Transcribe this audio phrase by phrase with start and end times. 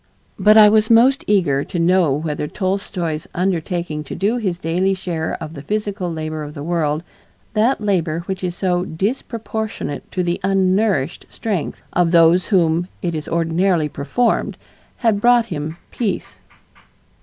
[0.39, 5.37] But I was most eager to know whether Tolstoy's undertaking to do his daily share
[5.39, 7.03] of the physical labor of the world,
[7.53, 13.13] that labor which is "so disproportionate to the unnourished strength" of those by whom it
[13.13, 14.57] is ordinarily performed,
[14.97, 16.39] had brought him peace!